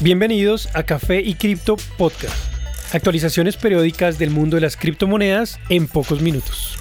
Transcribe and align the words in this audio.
Bienvenidos 0.00 0.68
a 0.74 0.84
Café 0.84 1.20
y 1.22 1.34
Cripto 1.34 1.76
Podcast. 1.96 2.36
Actualizaciones 2.94 3.56
periódicas 3.56 4.16
del 4.16 4.30
mundo 4.30 4.54
de 4.54 4.60
las 4.60 4.76
criptomonedas 4.76 5.58
en 5.70 5.88
pocos 5.88 6.22
minutos. 6.22 6.78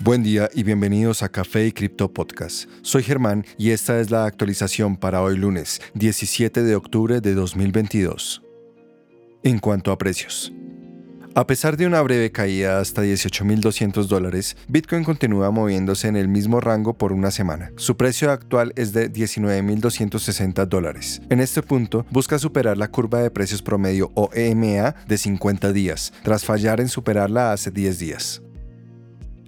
Buen 0.00 0.24
día 0.24 0.50
y 0.52 0.64
bienvenidos 0.64 1.22
a 1.22 1.28
Café 1.28 1.64
y 1.68 1.70
Cripto 1.70 2.12
Podcast. 2.12 2.68
Soy 2.82 3.04
Germán 3.04 3.46
y 3.56 3.70
esta 3.70 4.00
es 4.00 4.10
la 4.10 4.24
actualización 4.24 4.96
para 4.96 5.22
hoy 5.22 5.36
lunes, 5.36 5.80
17 5.94 6.64
de 6.64 6.74
octubre 6.74 7.20
de 7.20 7.34
2022. 7.34 8.42
En 9.44 9.60
cuanto 9.60 9.92
a 9.92 9.98
precios. 9.98 10.52
A 11.36 11.46
pesar 11.46 11.76
de 11.76 11.86
una 11.86 12.02
breve 12.02 12.32
caída 12.32 12.80
hasta 12.80 13.04
18.200 13.04 14.06
dólares, 14.06 14.56
Bitcoin 14.66 15.04
continúa 15.04 15.52
moviéndose 15.52 16.08
en 16.08 16.16
el 16.16 16.26
mismo 16.26 16.60
rango 16.60 16.94
por 16.94 17.12
una 17.12 17.30
semana. 17.30 17.70
Su 17.76 17.96
precio 17.96 18.32
actual 18.32 18.72
es 18.74 18.92
de 18.92 19.12
19.260 19.12 20.66
dólares. 20.66 21.22
En 21.30 21.38
este 21.38 21.62
punto, 21.62 22.04
busca 22.10 22.40
superar 22.40 22.76
la 22.76 22.88
curva 22.88 23.20
de 23.20 23.30
precios 23.30 23.62
promedio 23.62 24.10
o 24.14 24.28
EMA 24.34 24.96
de 25.06 25.18
50 25.18 25.72
días, 25.72 26.12
tras 26.24 26.44
fallar 26.44 26.80
en 26.80 26.88
superarla 26.88 27.52
hace 27.52 27.70
10 27.70 27.98
días. 28.00 28.42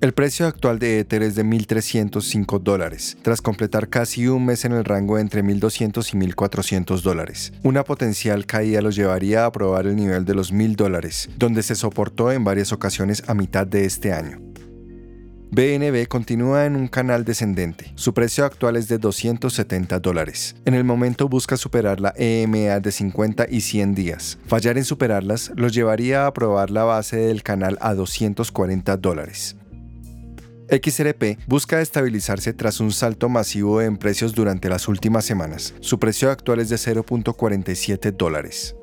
El 0.03 0.15
precio 0.15 0.49
actual 0.49 0.81
de 0.81 0.99
Ether 0.99 1.23
es 1.23 1.37
de 1.37 1.45
1.305 1.45 2.61
dólares, 2.61 3.17
tras 3.23 3.41
completar 3.41 3.89
casi 3.89 4.27
un 4.27 4.45
mes 4.45 4.65
en 4.65 4.73
el 4.73 4.85
rango 4.85 5.17
entre 5.17 5.45
1.200 5.45 6.13
y 6.13 6.33
1.400 6.33 7.03
dólares. 7.03 7.53
Una 7.63 7.85
potencial 7.85 8.45
caída 8.45 8.83
los 8.83 8.97
llevaría 8.97 9.47
a 9.47 9.53
probar 9.53 9.87
el 9.87 9.95
nivel 9.95 10.25
de 10.25 10.35
los 10.35 10.53
1.000 10.53 10.75
dólares, 10.75 11.31
donde 11.37 11.63
se 11.63 11.77
soportó 11.77 12.33
en 12.33 12.43
varias 12.43 12.73
ocasiones 12.73 13.23
a 13.29 13.35
mitad 13.35 13.65
de 13.65 13.85
este 13.85 14.13
año. 14.13 14.41
BNB 15.53 16.09
continúa 16.09 16.67
en 16.67 16.75
un 16.75 16.89
canal 16.89 17.25
descendente. 17.25 17.93
Su 17.95 18.13
precio 18.13 18.45
actual 18.45 18.75
es 18.75 18.89
de 18.89 18.99
270 18.99 20.01
dólares. 20.01 20.57
En 20.65 20.75
el 20.75 20.83
momento 20.83 21.29
busca 21.29 21.57
superar 21.57 22.01
la 22.01 22.13
EMA 22.17 22.81
de 22.81 22.91
50 22.91 23.47
y 23.49 23.61
100 23.61 23.95
días. 23.95 24.39
Fallar 24.49 24.79
en 24.79 24.85
superarlas 24.85 25.53
los 25.55 25.73
llevaría 25.73 26.27
a 26.27 26.33
probar 26.33 26.71
la 26.71 26.83
base 26.83 27.19
del 27.19 27.45
canal 27.45 27.79
a 27.81 27.95
240 27.95 28.97
dólares. 28.97 29.55
XRP 30.81 31.39
busca 31.47 31.83
estabilizarse 31.83 32.55
tras 32.55 32.81
un 32.81 32.93
salto 32.93 33.29
masivo 33.29 33.83
en 33.83 33.99
precios 33.99 34.35
durante 34.35 34.71
las 34.71 34.89
últimas 34.89 35.25
semanas. 35.25 35.75
Su 35.81 35.99
precio 35.99 36.31
actual 36.31 36.61
es 36.61 36.71
de 36.71 36.77
0.47 36.77 38.13
dólares. 38.13 38.75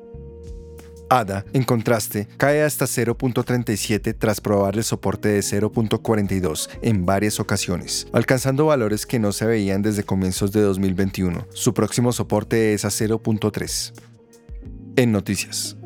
ADA, 1.08 1.44
en 1.52 1.64
contraste, 1.64 2.28
cae 2.36 2.62
hasta 2.62 2.84
0.37 2.84 4.14
tras 4.16 4.40
probar 4.40 4.76
el 4.76 4.84
soporte 4.84 5.28
de 5.28 5.40
0.42 5.40 6.68
en 6.82 7.04
varias 7.04 7.40
ocasiones, 7.40 8.06
alcanzando 8.12 8.66
valores 8.66 9.06
que 9.06 9.18
no 9.18 9.32
se 9.32 9.44
veían 9.46 9.82
desde 9.82 10.04
comienzos 10.04 10.52
de 10.52 10.60
2021. 10.60 11.48
Su 11.52 11.74
próximo 11.74 12.12
soporte 12.12 12.74
es 12.74 12.84
a 12.84 12.88
0.3. 12.88 13.92
En 14.94 15.10
noticias. 15.10 15.79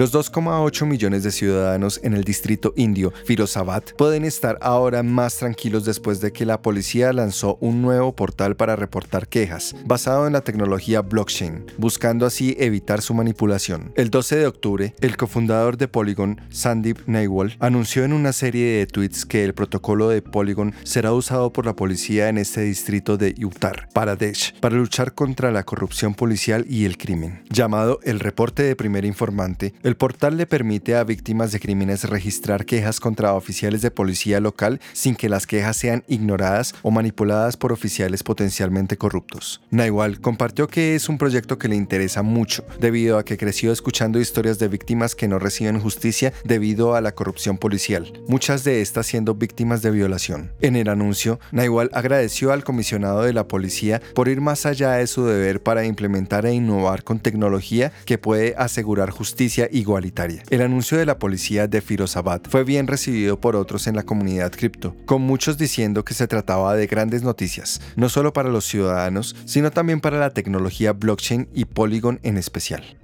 Los 0.00 0.14
2,8 0.14 0.86
millones 0.86 1.24
de 1.24 1.30
ciudadanos 1.30 2.00
en 2.02 2.14
el 2.14 2.24
distrito 2.24 2.72
indio 2.74 3.12
Firozabad 3.26 3.82
pueden 3.98 4.24
estar 4.24 4.56
ahora 4.62 5.02
más 5.02 5.36
tranquilos 5.36 5.84
después 5.84 6.22
de 6.22 6.32
que 6.32 6.46
la 6.46 6.62
policía 6.62 7.12
lanzó 7.12 7.58
un 7.60 7.82
nuevo 7.82 8.16
portal 8.16 8.56
para 8.56 8.76
reportar 8.76 9.28
quejas, 9.28 9.76
basado 9.84 10.26
en 10.26 10.32
la 10.32 10.40
tecnología 10.40 11.02
blockchain, 11.02 11.66
buscando 11.76 12.24
así 12.24 12.56
evitar 12.58 13.02
su 13.02 13.12
manipulación. 13.12 13.92
El 13.94 14.08
12 14.08 14.36
de 14.36 14.46
octubre, 14.46 14.94
el 15.02 15.18
cofundador 15.18 15.76
de 15.76 15.86
Polygon, 15.86 16.40
Sandeep 16.48 17.06
Naywal, 17.06 17.58
anunció 17.60 18.02
en 18.02 18.14
una 18.14 18.32
serie 18.32 18.78
de 18.78 18.86
tweets 18.86 19.26
que 19.26 19.44
el 19.44 19.52
protocolo 19.52 20.08
de 20.08 20.22
Polygon 20.22 20.72
será 20.82 21.12
usado 21.12 21.52
por 21.52 21.66
la 21.66 21.76
policía 21.76 22.30
en 22.30 22.38
este 22.38 22.62
distrito 22.62 23.18
de 23.18 23.34
Uttar 23.44 23.90
Pradesh 23.92 24.58
para 24.60 24.76
luchar 24.76 25.12
contra 25.12 25.52
la 25.52 25.64
corrupción 25.64 26.14
policial 26.14 26.64
y 26.70 26.86
el 26.86 26.96
crimen. 26.96 27.44
Llamado 27.50 28.00
el 28.02 28.18
reporte 28.18 28.62
de 28.62 28.76
primer 28.76 29.04
informante, 29.04 29.74
portal 29.96 30.36
le 30.36 30.46
permite 30.46 30.94
a 30.94 31.04
víctimas 31.04 31.52
de 31.52 31.60
crímenes 31.60 32.04
registrar 32.04 32.64
quejas 32.64 33.00
contra 33.00 33.34
oficiales 33.34 33.82
de 33.82 33.90
policía 33.90 34.40
local 34.40 34.80
sin 34.92 35.14
que 35.14 35.28
las 35.28 35.46
quejas 35.46 35.76
sean 35.76 36.04
ignoradas 36.08 36.74
o 36.82 36.90
manipuladas 36.90 37.56
por 37.56 37.72
oficiales 37.72 38.22
potencialmente 38.22 38.96
corruptos. 38.96 39.60
Naigual 39.70 40.20
compartió 40.20 40.68
que 40.68 40.94
es 40.94 41.08
un 41.08 41.18
proyecto 41.18 41.58
que 41.58 41.68
le 41.68 41.76
interesa 41.76 42.22
mucho, 42.22 42.64
debido 42.80 43.18
a 43.18 43.24
que 43.24 43.38
creció 43.38 43.72
escuchando 43.72 44.20
historias 44.20 44.58
de 44.58 44.68
víctimas 44.68 45.14
que 45.14 45.28
no 45.28 45.38
reciben 45.38 45.80
justicia 45.80 46.32
debido 46.44 46.94
a 46.94 47.00
la 47.00 47.14
corrupción 47.14 47.58
policial, 47.58 48.12
muchas 48.28 48.64
de 48.64 48.80
estas 48.82 49.06
siendo 49.06 49.34
víctimas 49.34 49.82
de 49.82 49.90
violación. 49.90 50.52
En 50.60 50.76
el 50.76 50.88
anuncio, 50.88 51.40
Naigual 51.52 51.90
agradeció 51.92 52.52
al 52.52 52.64
comisionado 52.64 53.22
de 53.22 53.32
la 53.32 53.48
policía 53.48 54.02
por 54.14 54.28
ir 54.28 54.40
más 54.40 54.66
allá 54.66 54.92
de 54.92 55.06
su 55.06 55.24
deber 55.24 55.62
para 55.62 55.84
implementar 55.84 56.46
e 56.46 56.54
innovar 56.54 57.04
con 57.04 57.20
tecnología 57.20 57.92
que 58.04 58.18
puede 58.18 58.54
asegurar 58.56 59.10
justicia 59.10 59.68
igualitaria. 59.72 60.42
El 60.50 60.62
anuncio 60.62 60.98
de 60.98 61.06
la 61.06 61.18
policía 61.18 61.66
de 61.66 61.80
Firozabad 61.80 62.42
fue 62.48 62.64
bien 62.64 62.86
recibido 62.86 63.40
por 63.40 63.56
otros 63.56 63.86
en 63.86 63.96
la 63.96 64.02
comunidad 64.02 64.52
cripto, 64.52 64.94
con 65.06 65.22
muchos 65.22 65.58
diciendo 65.58 66.04
que 66.04 66.14
se 66.14 66.26
trataba 66.26 66.74
de 66.74 66.86
grandes 66.86 67.22
noticias, 67.22 67.80
no 67.96 68.08
solo 68.08 68.32
para 68.32 68.48
los 68.48 68.64
ciudadanos, 68.64 69.36
sino 69.44 69.70
también 69.70 70.00
para 70.00 70.18
la 70.18 70.30
tecnología 70.30 70.92
blockchain 70.92 71.48
y 71.54 71.64
Polygon 71.64 72.20
en 72.22 72.36
especial. 72.36 72.96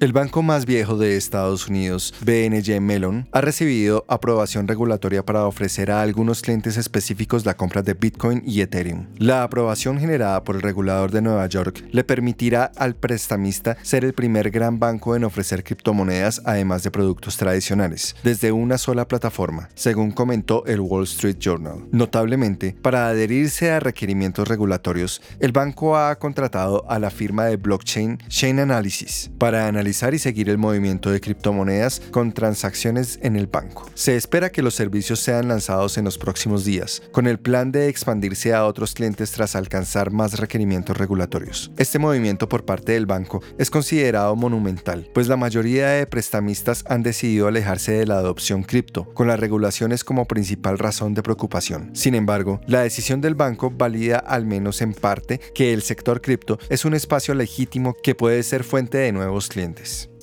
El 0.00 0.14
banco 0.14 0.42
más 0.42 0.64
viejo 0.64 0.96
de 0.96 1.18
Estados 1.18 1.68
Unidos, 1.68 2.14
BNY 2.22 2.80
Mellon, 2.80 3.28
ha 3.32 3.42
recibido 3.42 4.06
aprobación 4.08 4.66
regulatoria 4.66 5.22
para 5.22 5.44
ofrecer 5.44 5.90
a 5.90 6.00
algunos 6.00 6.40
clientes 6.40 6.78
específicos 6.78 7.44
la 7.44 7.54
compra 7.54 7.82
de 7.82 7.92
Bitcoin 7.92 8.42
y 8.46 8.62
Ethereum. 8.62 9.08
La 9.18 9.42
aprobación 9.42 10.00
generada 10.00 10.42
por 10.42 10.56
el 10.56 10.62
regulador 10.62 11.10
de 11.10 11.20
Nueva 11.20 11.46
York 11.48 11.84
le 11.92 12.02
permitirá 12.02 12.72
al 12.76 12.96
prestamista 12.96 13.76
ser 13.82 14.06
el 14.06 14.14
primer 14.14 14.50
gran 14.50 14.78
banco 14.78 15.16
en 15.16 15.24
ofrecer 15.24 15.62
criptomonedas 15.62 16.40
además 16.46 16.82
de 16.82 16.90
productos 16.90 17.36
tradicionales, 17.36 18.16
desde 18.24 18.52
una 18.52 18.78
sola 18.78 19.06
plataforma, 19.06 19.68
según 19.74 20.12
comentó 20.12 20.64
el 20.64 20.80
Wall 20.80 21.04
Street 21.04 21.36
Journal. 21.38 21.84
Notablemente, 21.92 22.74
para 22.80 23.08
adherirse 23.08 23.70
a 23.70 23.80
requerimientos 23.80 24.48
regulatorios, 24.48 25.20
el 25.40 25.52
banco 25.52 25.98
ha 25.98 26.18
contratado 26.18 26.90
a 26.90 26.98
la 26.98 27.10
firma 27.10 27.44
de 27.44 27.58
blockchain 27.58 28.16
Chain 28.28 28.60
Analysis 28.60 29.30
para 29.36 29.66
analizar 29.66 29.89
y 30.14 30.18
seguir 30.18 30.48
el 30.48 30.58
movimiento 30.58 31.10
de 31.10 31.20
criptomonedas 31.20 32.00
con 32.10 32.32
transacciones 32.32 33.18
en 33.22 33.36
el 33.36 33.46
banco. 33.46 33.88
Se 33.94 34.16
espera 34.16 34.50
que 34.50 34.62
los 34.62 34.74
servicios 34.74 35.20
sean 35.20 35.48
lanzados 35.48 35.98
en 35.98 36.04
los 36.04 36.18
próximos 36.18 36.64
días, 36.64 37.02
con 37.12 37.26
el 37.26 37.38
plan 37.38 37.72
de 37.72 37.88
expandirse 37.88 38.54
a 38.54 38.66
otros 38.66 38.94
clientes 38.94 39.32
tras 39.32 39.56
alcanzar 39.56 40.10
más 40.10 40.38
requerimientos 40.38 40.96
regulatorios. 40.96 41.70
Este 41.76 41.98
movimiento 41.98 42.48
por 42.48 42.64
parte 42.64 42.92
del 42.92 43.06
banco 43.06 43.42
es 43.58 43.70
considerado 43.70 44.36
monumental, 44.36 45.08
pues 45.12 45.28
la 45.28 45.36
mayoría 45.36 45.88
de 45.88 46.06
prestamistas 46.06 46.84
han 46.88 47.02
decidido 47.02 47.48
alejarse 47.48 47.92
de 47.92 48.06
la 48.06 48.18
adopción 48.18 48.62
cripto, 48.62 49.04
con 49.14 49.26
las 49.26 49.40
regulaciones 49.40 50.04
como 50.04 50.26
principal 50.26 50.78
razón 50.78 51.14
de 51.14 51.22
preocupación. 51.22 51.90
Sin 51.94 52.14
embargo, 52.14 52.60
la 52.66 52.82
decisión 52.82 53.20
del 53.20 53.34
banco 53.34 53.70
valida 53.70 54.18
al 54.18 54.46
menos 54.46 54.80
en 54.82 54.92
parte 54.92 55.40
que 55.54 55.72
el 55.72 55.82
sector 55.82 56.20
cripto 56.20 56.58
es 56.68 56.84
un 56.84 56.94
espacio 56.94 57.34
legítimo 57.34 57.96
que 58.02 58.14
puede 58.14 58.42
ser 58.42 58.64
fuente 58.64 58.98
de 58.98 59.12
nuevos 59.12 59.48
clientes. 59.48 59.79
antes. 59.80 60.19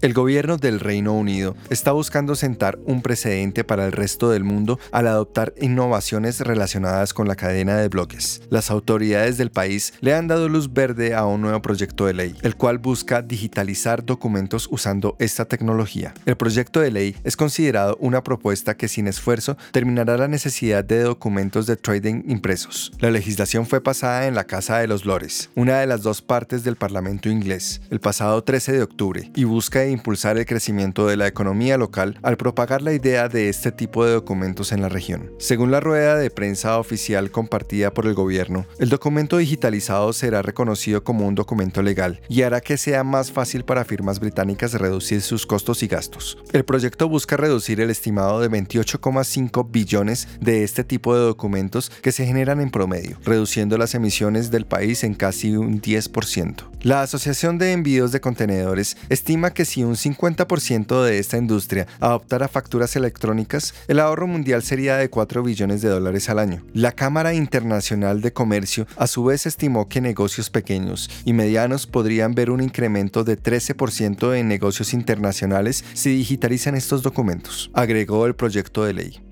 El 0.00 0.14
gobierno 0.14 0.58
del 0.58 0.78
Reino 0.78 1.12
Unido 1.12 1.56
está 1.70 1.90
buscando 1.90 2.36
sentar 2.36 2.78
un 2.84 3.02
precedente 3.02 3.64
para 3.64 3.84
el 3.84 3.90
resto 3.90 4.30
del 4.30 4.44
mundo 4.44 4.78
al 4.92 5.08
adoptar 5.08 5.54
innovaciones 5.60 6.38
relacionadas 6.38 7.12
con 7.12 7.26
la 7.26 7.34
cadena 7.34 7.76
de 7.76 7.88
bloques. 7.88 8.40
Las 8.48 8.70
autoridades 8.70 9.38
del 9.38 9.50
país 9.50 9.94
le 10.00 10.14
han 10.14 10.28
dado 10.28 10.48
luz 10.48 10.72
verde 10.72 11.16
a 11.16 11.26
un 11.26 11.40
nuevo 11.40 11.60
proyecto 11.62 12.06
de 12.06 12.14
ley, 12.14 12.36
el 12.42 12.54
cual 12.54 12.78
busca 12.78 13.22
digitalizar 13.22 14.04
documentos 14.04 14.68
usando 14.70 15.16
esta 15.18 15.46
tecnología. 15.46 16.14
El 16.26 16.36
proyecto 16.36 16.78
de 16.78 16.92
ley 16.92 17.16
es 17.24 17.36
considerado 17.36 17.96
una 17.98 18.22
propuesta 18.22 18.76
que 18.76 18.86
sin 18.86 19.08
esfuerzo 19.08 19.56
terminará 19.72 20.16
la 20.16 20.28
necesidad 20.28 20.84
de 20.84 21.00
documentos 21.00 21.66
de 21.66 21.76
trading 21.76 22.22
impresos. 22.28 22.92
La 23.00 23.10
legislación 23.10 23.66
fue 23.66 23.80
pasada 23.80 24.28
en 24.28 24.36
la 24.36 24.44
Casa 24.44 24.78
de 24.78 24.86
los 24.86 25.04
Lores, 25.04 25.50
una 25.56 25.80
de 25.80 25.88
las 25.88 26.02
dos 26.02 26.22
partes 26.22 26.62
del 26.62 26.76
Parlamento 26.76 27.28
inglés, 27.28 27.80
el 27.90 27.98
pasado 27.98 28.44
13 28.44 28.74
de 28.74 28.82
octubre, 28.84 29.32
y 29.34 29.42
busca 29.42 29.87
impulsar 29.90 30.38
el 30.38 30.46
crecimiento 30.46 31.06
de 31.06 31.16
la 31.16 31.26
economía 31.26 31.76
local 31.76 32.18
al 32.22 32.36
propagar 32.36 32.82
la 32.82 32.92
idea 32.92 33.28
de 33.28 33.48
este 33.48 33.72
tipo 33.72 34.04
de 34.04 34.12
documentos 34.12 34.72
en 34.72 34.82
la 34.82 34.88
región. 34.88 35.32
Según 35.38 35.70
la 35.70 35.80
rueda 35.80 36.16
de 36.16 36.30
prensa 36.30 36.78
oficial 36.78 37.30
compartida 37.30 37.92
por 37.92 38.06
el 38.06 38.14
gobierno, 38.14 38.66
el 38.78 38.88
documento 38.88 39.38
digitalizado 39.38 40.12
será 40.12 40.42
reconocido 40.42 41.04
como 41.04 41.26
un 41.26 41.34
documento 41.34 41.82
legal 41.82 42.20
y 42.28 42.42
hará 42.42 42.60
que 42.60 42.76
sea 42.76 43.04
más 43.04 43.32
fácil 43.32 43.64
para 43.64 43.84
firmas 43.84 44.20
británicas 44.20 44.72
reducir 44.74 45.22
sus 45.22 45.46
costos 45.46 45.82
y 45.82 45.86
gastos. 45.86 46.38
El 46.52 46.64
proyecto 46.64 47.08
busca 47.08 47.36
reducir 47.36 47.80
el 47.80 47.90
estimado 47.90 48.40
de 48.40 48.50
28,5 48.50 49.70
billones 49.70 50.28
de 50.40 50.64
este 50.64 50.84
tipo 50.84 51.14
de 51.14 51.20
documentos 51.20 51.90
que 52.02 52.12
se 52.12 52.26
generan 52.26 52.60
en 52.60 52.70
promedio, 52.70 53.18
reduciendo 53.24 53.78
las 53.78 53.94
emisiones 53.94 54.50
del 54.50 54.66
país 54.66 55.04
en 55.04 55.14
casi 55.14 55.56
un 55.56 55.80
10%. 55.80 56.77
La 56.82 57.02
Asociación 57.02 57.58
de 57.58 57.72
Envíos 57.72 58.12
de 58.12 58.20
Contenedores 58.20 58.96
estima 59.08 59.52
que 59.52 59.64
si 59.64 59.82
un 59.82 59.96
50% 59.96 61.02
de 61.02 61.18
esta 61.18 61.36
industria 61.36 61.88
adoptara 61.98 62.46
facturas 62.46 62.94
electrónicas, 62.94 63.74
el 63.88 63.98
ahorro 63.98 64.28
mundial 64.28 64.62
sería 64.62 64.96
de 64.96 65.10
4 65.10 65.42
billones 65.42 65.82
de 65.82 65.88
dólares 65.88 66.28
al 66.28 66.38
año. 66.38 66.62
La 66.74 66.92
Cámara 66.92 67.34
Internacional 67.34 68.20
de 68.20 68.32
Comercio 68.32 68.86
a 68.96 69.08
su 69.08 69.24
vez 69.24 69.44
estimó 69.44 69.88
que 69.88 70.00
negocios 70.00 70.50
pequeños 70.50 71.10
y 71.24 71.32
medianos 71.32 71.88
podrían 71.88 72.36
ver 72.36 72.48
un 72.48 72.62
incremento 72.62 73.24
de 73.24 73.36
13% 73.36 74.36
en 74.36 74.46
negocios 74.46 74.94
internacionales 74.94 75.84
si 75.94 76.10
digitalizan 76.10 76.76
estos 76.76 77.02
documentos, 77.02 77.72
agregó 77.74 78.24
el 78.26 78.36
proyecto 78.36 78.84
de 78.84 78.92
ley. 78.92 79.27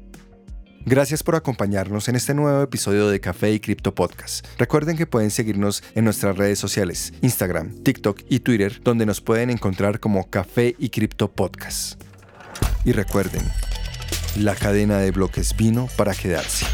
Gracias 0.89 1.25
por 1.25 1.35
acompañarnos 1.35 2.09
en 2.09 2.15
este 2.15 2.33
nuevo 2.33 2.63
episodio 2.63 3.09
de 3.09 3.19
Café 3.19 3.51
y 3.51 3.59
Cripto 3.59 3.93
Podcast. 3.93 4.47
Recuerden 4.57 4.97
que 4.97 5.05
pueden 5.05 5.33
seguirnos 5.33 5.83
en 5.97 6.05
nuestras 6.05 6.37
redes 6.37 6.61
sociales, 6.61 7.13
Instagram, 7.23 7.83
TikTok 7.83 8.21
y 8.29 8.39
Twitter, 8.39 8.81
donde 8.85 9.05
nos 9.05 9.21
pueden 9.21 9.51
encontrar 9.51 9.99
como 9.99 10.31
Café 10.31 10.77
y 10.79 10.91
Cripto 10.91 11.33
Podcast. 11.33 12.01
Y 12.85 12.93
recuerden, 12.93 13.43
la 14.39 14.55
cadena 14.55 14.99
de 14.99 15.11
bloques 15.11 15.57
vino 15.57 15.89
para 15.97 16.15
quedarse. 16.15 16.67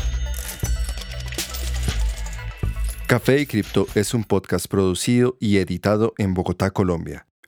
Café 3.07 3.41
y 3.41 3.47
Cripto 3.47 3.87
es 3.95 4.13
un 4.13 4.25
podcast 4.25 4.67
producido 4.67 5.39
y 5.41 5.57
editado 5.57 6.13
en 6.19 6.35
Bogotá, 6.35 6.71
Colombia 6.71 7.27